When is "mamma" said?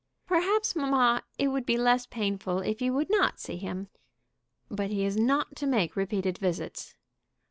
0.75-1.21